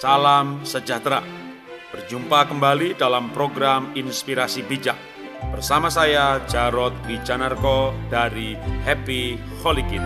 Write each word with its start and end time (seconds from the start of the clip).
Salam 0.00 0.64
sejahtera. 0.64 1.20
Berjumpa 1.92 2.48
kembali 2.48 2.96
dalam 2.96 3.28
program 3.28 3.92
Inspirasi 3.92 4.64
Bijak. 4.64 4.96
Bersama 5.52 5.92
saya 5.92 6.40
Jarod 6.48 6.96
Wijanarko 7.04 7.92
dari 8.08 8.56
Happy 8.88 9.36
Holy 9.60 9.84
Kid. 9.84 10.00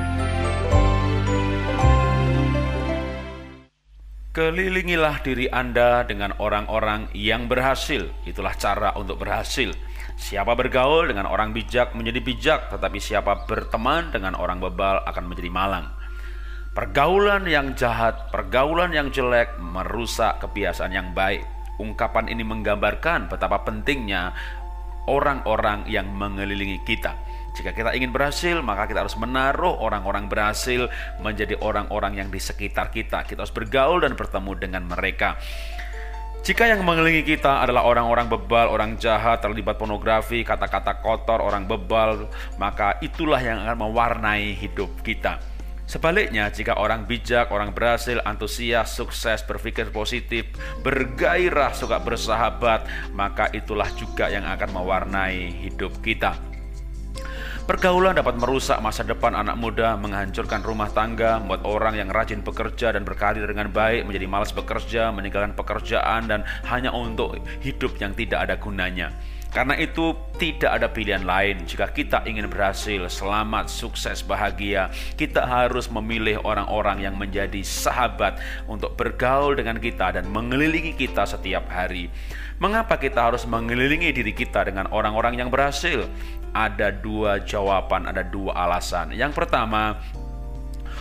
Kelilingilah 4.34 5.22
diri 5.22 5.46
Anda 5.50 6.02
dengan 6.02 6.34
orang-orang 6.42 7.14
yang 7.14 7.46
berhasil. 7.46 8.10
Itulah 8.26 8.58
cara 8.58 8.90
untuk 8.98 9.22
berhasil. 9.22 9.70
Siapa 10.18 10.58
bergaul 10.58 11.14
dengan 11.14 11.30
orang 11.30 11.54
bijak 11.54 11.94
menjadi 11.94 12.18
bijak, 12.18 12.60
tetapi 12.74 12.98
siapa 12.98 13.46
berteman 13.46 14.10
dengan 14.10 14.34
orang 14.34 14.58
bebal 14.58 15.06
akan 15.06 15.30
menjadi 15.30 15.50
malang. 15.50 15.99
Pergaulan 16.80 17.44
yang 17.44 17.76
jahat, 17.76 18.32
pergaulan 18.32 18.88
yang 18.88 19.12
jelek 19.12 19.52
merusak 19.60 20.40
kebiasaan 20.40 20.88
yang 20.88 21.12
baik. 21.12 21.44
Ungkapan 21.76 22.32
ini 22.32 22.40
menggambarkan 22.40 23.28
betapa 23.28 23.68
pentingnya 23.68 24.32
orang-orang 25.04 25.84
yang 25.92 26.08
mengelilingi 26.08 26.80
kita. 26.88 27.20
Jika 27.52 27.76
kita 27.76 27.92
ingin 27.92 28.16
berhasil, 28.16 28.64
maka 28.64 28.88
kita 28.88 29.04
harus 29.04 29.12
menaruh 29.20 29.76
orang-orang 29.76 30.24
berhasil 30.32 30.88
menjadi 31.20 31.60
orang-orang 31.60 32.16
yang 32.16 32.32
di 32.32 32.40
sekitar 32.40 32.88
kita. 32.88 33.28
Kita 33.28 33.44
harus 33.44 33.52
bergaul 33.52 34.00
dan 34.00 34.16
bertemu 34.16 34.52
dengan 34.56 34.88
mereka. 34.88 35.36
Jika 36.40 36.64
yang 36.64 36.80
mengelilingi 36.80 37.28
kita 37.28 37.60
adalah 37.60 37.84
orang-orang 37.84 38.32
bebal, 38.32 38.72
orang 38.72 38.96
jahat, 38.96 39.44
terlibat 39.44 39.76
pornografi, 39.76 40.40
kata-kata 40.40 41.04
kotor, 41.04 41.44
orang 41.44 41.68
bebal, 41.68 42.24
maka 42.56 42.96
itulah 43.04 43.36
yang 43.36 43.68
akan 43.68 43.84
mewarnai 43.84 44.56
hidup 44.56 44.88
kita. 45.04 45.49
Sebaliknya, 45.90 46.46
jika 46.54 46.78
orang 46.78 47.02
bijak, 47.02 47.50
orang 47.50 47.74
berhasil, 47.74 48.22
antusias, 48.22 48.94
sukses, 48.94 49.42
berpikir 49.42 49.90
positif, 49.90 50.46
bergairah, 50.86 51.74
suka 51.74 51.98
bersahabat, 51.98 52.86
maka 53.10 53.50
itulah 53.50 53.90
juga 53.98 54.30
yang 54.30 54.46
akan 54.46 54.70
mewarnai 54.70 55.50
hidup 55.50 55.90
kita. 55.98 56.38
Pergaulan 57.66 58.14
dapat 58.14 58.38
merusak 58.38 58.78
masa 58.78 59.02
depan 59.02 59.34
anak 59.34 59.58
muda, 59.58 59.98
menghancurkan 59.98 60.62
rumah 60.62 60.94
tangga, 60.94 61.42
membuat 61.42 61.66
orang 61.66 61.98
yang 61.98 62.10
rajin 62.10 62.46
bekerja 62.46 62.94
dan 62.94 63.02
berkarir 63.02 63.42
dengan 63.50 63.74
baik 63.74 64.06
menjadi 64.06 64.26
malas 64.30 64.54
bekerja, 64.54 65.10
meninggalkan 65.10 65.58
pekerjaan 65.58 66.30
dan 66.30 66.46
hanya 66.70 66.94
untuk 66.94 67.42
hidup 67.66 67.98
yang 67.98 68.14
tidak 68.14 68.46
ada 68.46 68.54
gunanya. 68.62 69.10
Karena 69.50 69.74
itu 69.74 70.14
tidak 70.38 70.78
ada 70.78 70.86
pilihan 70.86 71.26
lain 71.26 71.66
jika 71.66 71.90
kita 71.90 72.22
ingin 72.22 72.46
berhasil, 72.46 73.02
selamat, 73.10 73.66
sukses, 73.66 74.22
bahagia. 74.22 74.94
Kita 75.18 75.42
harus 75.42 75.90
memilih 75.90 76.38
orang-orang 76.46 77.02
yang 77.02 77.18
menjadi 77.18 77.58
sahabat 77.66 78.38
untuk 78.70 78.94
bergaul 78.94 79.58
dengan 79.58 79.82
kita 79.82 80.14
dan 80.14 80.30
mengelilingi 80.30 80.94
kita 80.94 81.26
setiap 81.26 81.66
hari. 81.66 82.06
Mengapa 82.62 82.94
kita 82.94 83.26
harus 83.26 83.42
mengelilingi 83.42 84.14
diri 84.14 84.30
kita 84.30 84.70
dengan 84.70 84.86
orang-orang 84.94 85.42
yang 85.42 85.50
berhasil? 85.50 86.06
Ada 86.54 86.94
dua 86.94 87.42
jawaban, 87.42 88.06
ada 88.06 88.22
dua 88.22 88.54
alasan. 88.54 89.10
Yang 89.10 89.34
pertama, 89.34 89.98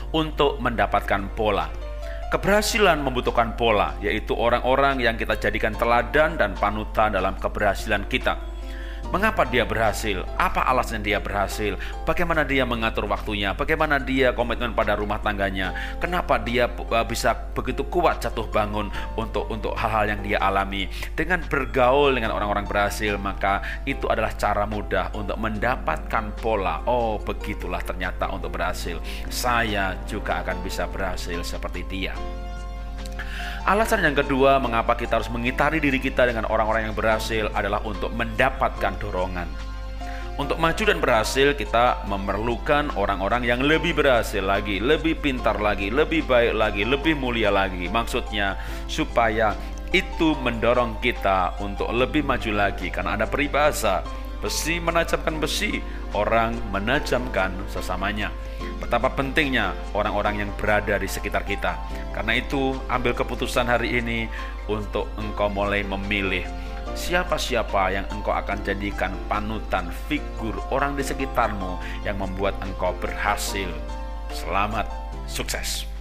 untuk 0.09 0.58
mendapatkan 0.58 1.30
pola. 1.38 1.89
Keberhasilan 2.30 3.02
membutuhkan 3.02 3.58
pola, 3.58 3.97
yaitu 4.05 4.38
orang-orang 4.38 5.02
yang 5.02 5.17
kita 5.17 5.33
jadikan 5.41 5.73
teladan 5.73 6.38
dan 6.38 6.53
panutan 6.53 7.09
dalam 7.09 7.33
keberhasilan 7.33 8.05
kita. 8.05 8.38
Mengapa 9.09 9.42
dia 9.42 9.66
berhasil? 9.66 10.22
Apa 10.38 10.69
alasan 10.69 11.02
dia 11.02 11.17
berhasil? 11.17 11.80
Bagaimana 12.05 12.45
dia 12.45 12.61
mengatur 12.61 13.09
waktunya? 13.09 13.58
Bagaimana 13.58 13.97
dia 13.97 14.36
komitmen 14.38 14.78
pada 14.78 14.94
rumah 14.94 15.17
tangganya? 15.17 15.73
Kenapa 15.97 16.38
dia 16.38 16.69
uh, 16.69 17.06
bisa 17.08 17.33
begitu 17.58 17.81
kuat 17.89 18.22
jatuh 18.22 18.45
bangun 18.53 18.94
untuk 19.17 19.50
untuk 19.50 19.73
hal-hal 19.73 20.14
yang 20.14 20.22
dia 20.22 20.38
alami? 20.38 20.86
Dengan 21.17 21.41
bergaul 21.41 22.14
dengan 22.14 22.38
orang-orang 22.38 22.69
berhasil, 22.69 23.17
maka 23.17 23.66
itu 23.90 24.06
adalah 24.06 24.29
cara 24.38 24.69
mudah 24.69 25.09
untuk 25.18 25.41
mendapatkan 25.41 26.35
pola. 26.38 26.85
Oh, 26.85 27.18
begitulah 27.18 27.81
ternyata 27.81 28.29
untuk 28.29 28.53
berhasil. 28.53 29.01
Saya 29.34 29.97
juga 30.06 30.45
akan 30.45 30.62
bisa 30.62 30.85
berhasil 30.85 31.41
seperti 31.41 31.81
dia. 31.90 32.13
Alasan 33.68 34.02
yang 34.03 34.18
kedua 34.18 34.57
mengapa 34.57 34.96
kita 34.96 35.22
harus 35.22 35.30
mengitari 35.30 35.78
diri 35.78 36.02
kita 36.02 36.25
dengan 36.25 36.47
orang-orang 36.47 36.90
yang 36.90 36.96
berhasil 36.97 37.47
adalah 37.53 37.84
untuk 37.85 38.09
mendapatkan 38.16 38.96
dorongan. 38.97 39.47
Untuk 40.40 40.56
maju 40.56 40.84
dan 40.88 41.03
berhasil 41.03 41.52
kita 41.52 42.07
memerlukan 42.07 42.96
orang-orang 42.96 43.44
yang 43.44 43.59
lebih 43.59 43.91
berhasil 43.91 44.40
lagi, 44.40 44.80
lebih 44.80 45.19
pintar 45.19 45.59
lagi, 45.59 45.91
lebih 45.91 46.24
baik 46.24 46.56
lagi, 46.56 46.88
lebih 46.88 47.19
mulia 47.19 47.52
lagi. 47.52 47.91
Maksudnya 47.91 48.56
supaya 48.88 49.51
itu 49.91 50.40
mendorong 50.40 51.03
kita 51.03 51.59
untuk 51.59 51.91
lebih 51.91 52.24
maju 52.24 52.51
lagi 52.56 52.88
karena 52.88 53.19
ada 53.19 53.25
peribahasa 53.28 54.06
besi 54.39 54.79
menajamkan 54.79 55.38
besi, 55.38 55.83
orang 56.16 56.55
menajamkan 56.72 57.51
sesamanya. 57.67 58.31
Betapa 58.79 59.11
pentingnya 59.11 59.75
orang-orang 59.91 60.47
yang 60.47 60.51
berada 60.55 60.95
di 60.95 61.07
sekitar 61.07 61.44
kita. 61.44 61.75
Karena 62.16 62.39
itu, 62.39 62.75
ambil 62.88 63.11
keputusan 63.11 63.67
hari 63.67 64.00
ini 64.00 64.31
untuk 64.72 65.11
engkau 65.19 65.51
mulai 65.51 65.83
memilih 65.83 66.47
siapa-siapa 66.97 67.94
yang 67.94 68.05
engkau 68.09 68.33
akan 68.33 68.59
jadikan 68.66 69.13
panutan 69.29 69.91
figur 70.09 70.57
orang 70.73 70.97
di 70.97 71.03
sekitarmu 71.06 71.77
yang 72.07 72.17
membuat 72.17 72.57
engkau 72.63 72.95
berhasil. 72.97 73.69
Selamat, 74.33 74.89
sukses. 75.29 75.99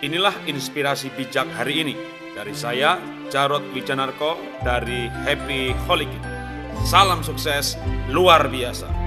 Inilah 0.00 0.32
inspirasi 0.48 1.12
bijak 1.12 1.44
hari 1.52 1.84
ini 1.84 1.94
dari 2.32 2.56
saya, 2.56 2.96
Jarod 3.28 3.68
Wijanarko 3.76 4.40
dari 4.64 5.12
Happy 5.28 5.76
Kid. 5.76 6.24
Salam 6.88 7.20
sukses 7.20 7.76
luar 8.08 8.48
biasa. 8.48 8.99